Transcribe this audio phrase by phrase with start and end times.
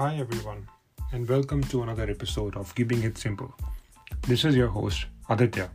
[0.00, 0.66] Hi, everyone,
[1.12, 3.52] and welcome to another episode of Keeping It Simple.
[4.26, 5.68] This is your host, Aditya.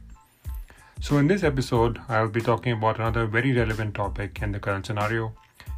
[1.00, 4.88] So, in this episode, I'll be talking about another very relevant topic in the current
[4.88, 5.31] scenario,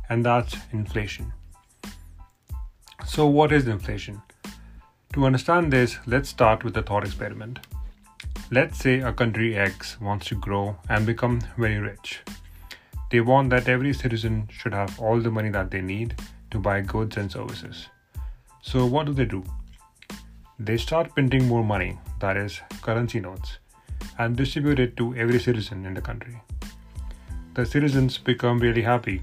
[0.07, 1.33] and that's inflation.
[3.05, 4.21] So, what is inflation?
[5.11, 7.59] To understand this, let's start with a thought experiment.
[8.49, 12.21] Let's say a country X wants to grow and become very rich.
[13.11, 16.15] They want that every citizen should have all the money that they need
[16.51, 17.89] to buy goods and services.
[18.69, 19.45] So, what do they do?
[20.59, 23.59] They start printing more money, that is, currency notes,
[24.19, 26.41] and distribute it to every citizen in the country.
[27.53, 29.21] The citizens become really happy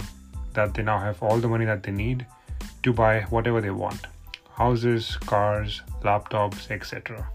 [0.54, 2.24] that they now have all the money that they need
[2.84, 4.06] to buy whatever they want
[4.56, 7.28] houses, cars, laptops, etc.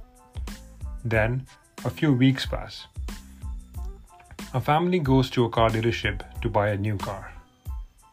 [1.06, 1.46] Then,
[1.86, 2.88] a few weeks pass.
[4.56, 7.39] A family goes to a car dealership to buy a new car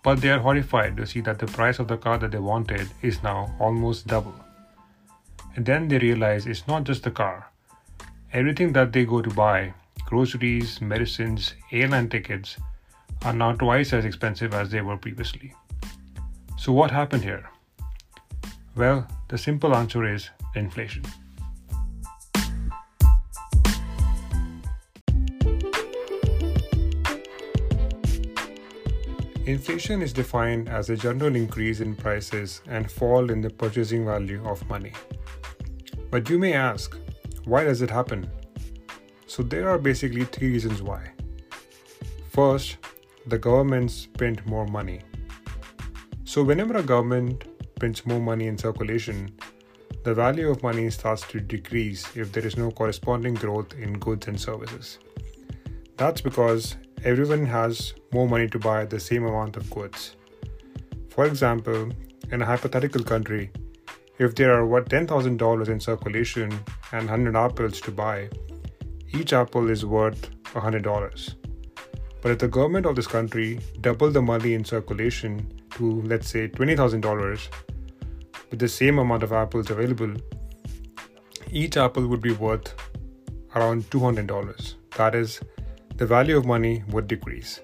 [0.06, 2.88] but they are horrified to see that the price of the car that they wanted
[3.02, 4.34] is now almost double.
[5.56, 7.50] And then they realize it's not just the car.
[8.32, 12.56] Everything that they go to buy, groceries, medicines, airline tickets,
[13.22, 15.52] are now twice as expensive as they were previously.
[16.56, 17.50] So, what happened here?
[18.76, 21.02] Well, the simple answer is inflation.
[29.46, 34.44] Inflation is defined as a general increase in prices and fall in the purchasing value
[34.44, 34.92] of money.
[36.10, 36.98] But you may ask,
[37.44, 38.28] why does it happen?
[39.28, 41.12] So, there are basically three reasons why.
[42.30, 42.78] First,
[43.28, 45.02] the governments print more money.
[46.24, 47.44] So, whenever a government
[47.78, 49.30] prints more money in circulation,
[50.02, 54.26] the value of money starts to decrease if there is no corresponding growth in goods
[54.26, 54.98] and services.
[55.96, 56.76] That's because
[57.06, 60.16] everyone has more money to buy the same amount of goods.
[61.08, 61.92] For example,
[62.32, 63.52] in a hypothetical country,
[64.18, 66.50] if there are what $10,000 in circulation
[66.90, 68.28] and 100 apples to buy,
[69.12, 71.34] each apple is worth $100.
[72.22, 76.48] But if the government of this country doubled the money in circulation to let's say
[76.48, 77.48] $20,000
[78.50, 80.12] with the same amount of apples available,
[81.52, 82.74] each apple would be worth
[83.54, 84.74] around $200.
[84.96, 85.40] That is
[85.96, 87.60] the value of money would decrease.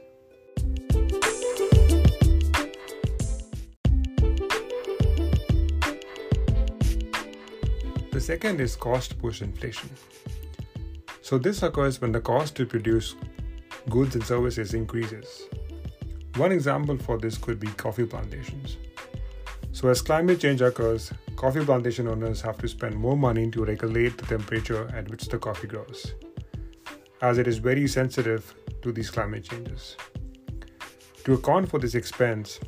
[8.10, 9.90] The second is cost push inflation.
[11.20, 13.16] So, this occurs when the cost to produce
[13.90, 15.48] goods and services increases.
[16.36, 18.78] One example for this could be coffee plantations.
[19.72, 24.16] So, as climate change occurs, coffee plantation owners have to spend more money to regulate
[24.16, 26.14] the temperature at which the coffee grows
[27.22, 29.96] as it is very sensitive to these climate changes.
[31.24, 32.58] To account for this expense,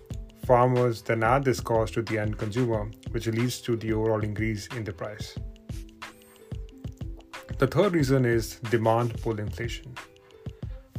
[0.47, 4.69] farmers then add this cost to the end consumer, which leads to the overall increase
[4.69, 5.37] in the price.
[7.59, 9.93] The third reason is demand pull inflation.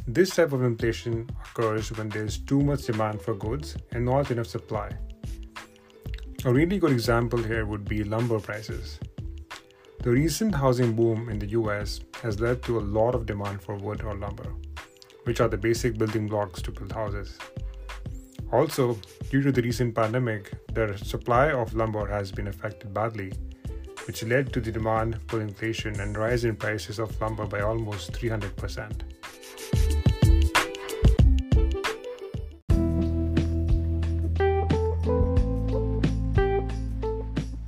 [0.06, 4.30] This type of inflation occurs when there is too much demand for goods and not
[4.30, 4.90] enough supply.
[6.44, 9.00] A really good example here would be lumber prices.
[10.02, 13.76] The recent housing boom in the US has led to a lot of demand for
[13.76, 14.52] wood or lumber,
[15.24, 17.38] which are the basic building blocks to build houses.
[18.52, 18.96] Also,
[19.30, 23.32] due to the recent pandemic, the supply of lumber has been affected badly,
[24.06, 28.12] which led to the demand pull inflation and rise in prices of lumber by almost
[28.12, 29.15] 300%.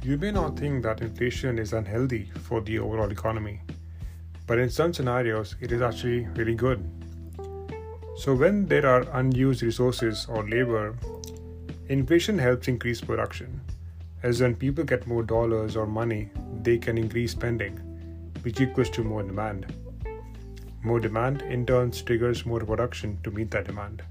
[0.08, 3.60] You may not think that inflation is unhealthy for the overall economy,
[4.46, 6.82] but in some scenarios, it is actually really good.
[8.16, 10.96] So, when there are unused resources or labor,
[11.90, 13.60] inflation helps increase production,
[14.22, 16.30] as when people get more dollars or money,
[16.62, 17.76] they can increase spending,
[18.40, 19.66] which equals to more demand.
[20.82, 24.02] More demand in turn triggers more production to meet that demand.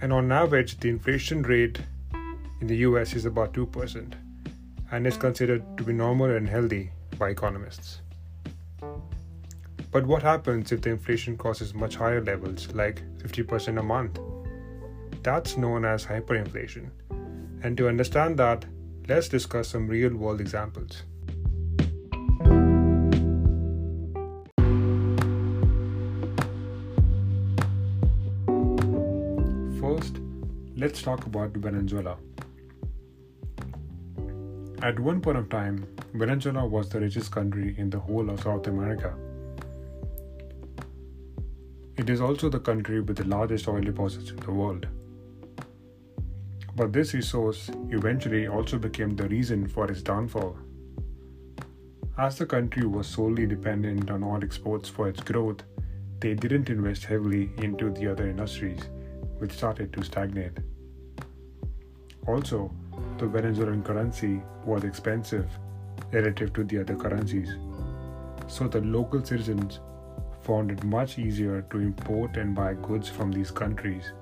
[0.00, 1.78] And on average, the inflation rate
[2.60, 4.14] in the US is about 2%
[4.90, 8.00] and is considered to be normal and healthy by economists.
[9.90, 14.18] But what happens if the inflation causes much higher levels, like 50% a month?
[15.22, 16.90] That's known as hyperinflation.
[17.62, 18.64] And to understand that,
[19.08, 21.02] let's discuss some real world examples.
[29.80, 30.20] First,
[30.76, 32.18] let's talk about Venezuela.
[34.80, 38.68] At one point of time, Venezuela was the richest country in the whole of South
[38.68, 39.12] America.
[41.96, 44.86] It is also the country with the largest oil deposits in the world.
[46.76, 50.56] But this resource eventually also became the reason for its downfall.
[52.16, 55.64] As the country was solely dependent on oil exports for its growth,
[56.20, 58.80] they didn't invest heavily into the other industries,
[59.38, 60.58] which started to stagnate.
[62.28, 62.70] Also,
[63.18, 65.46] the Venezuelan currency was expensive
[66.12, 67.56] relative to the other currencies,
[68.46, 69.80] so the local citizens
[70.42, 74.12] found it much easier to import and buy goods from these countries,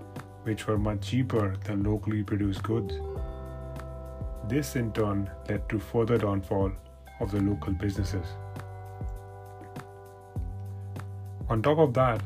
[0.44, 2.94] which were much cheaper than locally produced goods.
[4.48, 6.72] This in turn led to further downfall
[7.20, 8.26] of the local businesses.
[11.48, 12.22] On top of that,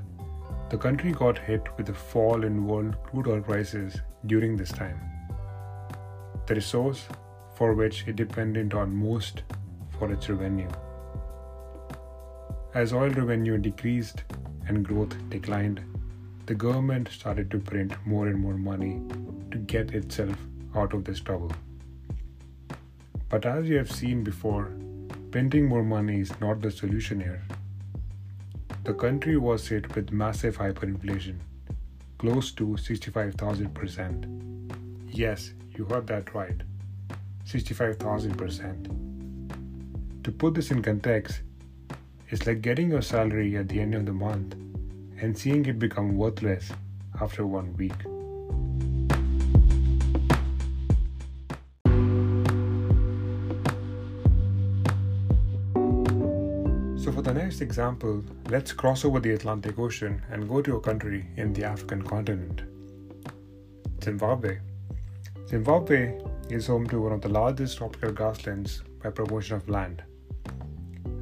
[0.71, 5.20] the country got hit with a fall in world crude oil prices during this time.
[6.51, 7.07] The resource
[7.55, 9.45] for which it depended on most
[9.97, 10.69] for its revenue.
[12.75, 14.25] As oil revenue decreased
[14.67, 15.81] and growth declined,
[16.47, 19.01] the government started to print more and more money
[19.53, 20.35] to get itself
[20.75, 21.53] out of this trouble.
[23.29, 24.73] But as you have seen before,
[25.31, 27.45] printing more money is not the solution here.
[28.83, 31.37] The country was hit with massive hyperinflation,
[32.19, 34.51] close to 65,000%.
[35.13, 36.63] Yes, you heard that right
[37.45, 40.23] 65,000%.
[40.23, 41.41] To put this in context,
[42.29, 44.55] it's like getting your salary at the end of the month
[45.21, 46.71] and seeing it become worthless
[47.21, 47.97] after one week.
[57.03, 60.81] So, for the next example, let's cross over the Atlantic Ocean and go to a
[60.81, 62.63] country in the African continent
[64.03, 64.70] Zimbabwe.
[65.51, 66.17] Zimbabwe
[66.49, 70.05] is home to one of the largest tropical grasslands by proportion of land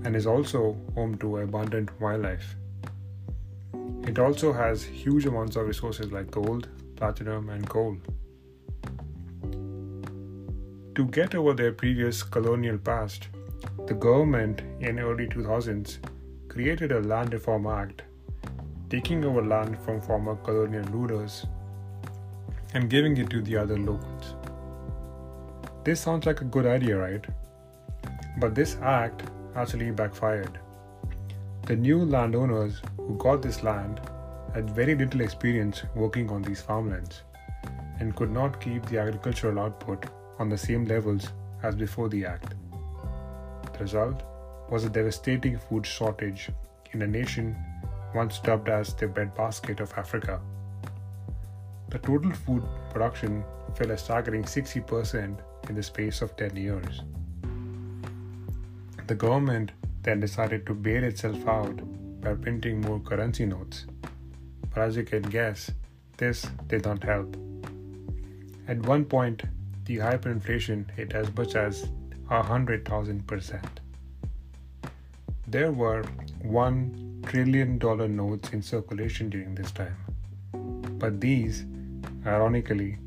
[0.05, 2.55] and is also home to abundant wildlife.
[4.07, 7.97] It also has huge amounts of resources like gold, platinum, and coal.
[10.95, 13.29] To get over their previous colonial past,
[13.87, 16.01] the government in early 2000s
[16.49, 18.03] created a land reform act
[18.91, 21.47] taking over land from former colonial rulers
[22.75, 24.35] and giving it to the other locals.
[25.85, 27.25] This sounds like a good idea, right?
[28.39, 29.23] But this act
[29.57, 30.59] actually backfired.
[31.67, 34.01] The new landowners who got this land
[34.55, 37.23] had very little experience working on these farmlands
[38.01, 40.07] and could not keep the agricultural output
[40.39, 41.29] on the same levels
[41.63, 42.55] as before the act.
[43.73, 44.23] The result
[44.71, 46.51] was a devastating food shortage
[46.93, 47.57] in a nation
[48.15, 50.41] once dubbed as the breadbasket of Africa.
[51.91, 53.45] The total food production
[53.75, 55.39] fell a staggering 60%
[55.69, 57.03] in the space of 10 years.
[59.07, 61.81] The government then decided to bail itself out
[62.21, 63.87] by printing more currency notes.
[64.69, 65.71] But as you can guess,
[66.19, 67.37] this did not help.
[68.67, 69.45] At one point,
[69.87, 71.89] the hyperinflation hit as much as
[72.29, 73.65] 100,000%.
[75.47, 76.03] There were
[76.45, 77.79] $1 trillion
[78.15, 79.97] notes in circulation during this time,
[80.99, 81.65] but these,
[82.29, 82.99] ironically,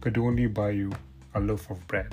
[0.00, 0.92] could only buy you
[1.34, 2.12] a loaf of bread.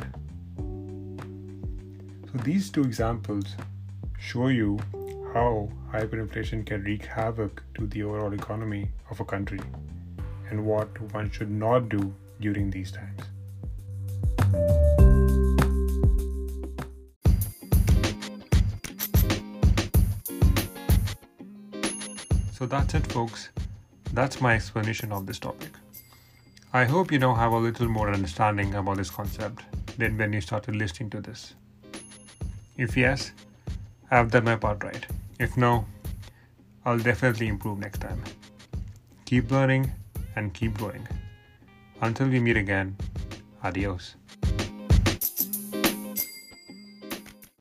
[2.31, 3.55] So, these two examples
[4.19, 4.79] show you
[5.33, 9.59] how hyperinflation can wreak havoc to the overall economy of a country
[10.49, 13.21] and what one should not do during these times.
[22.53, 23.49] So that's it, folks.
[24.13, 25.71] That's my explanation of this topic.
[26.75, 29.61] I hope you now have a little more understanding about this concept
[29.99, 31.53] than when you started listening to this.
[32.77, 33.31] If yes,
[34.09, 35.05] I've done my part right.
[35.37, 35.85] If no,
[36.83, 38.23] I'll definitely improve next time.
[39.25, 39.91] Keep learning
[40.35, 41.07] and keep going.
[42.01, 42.97] Until we meet again,
[43.63, 44.15] adios.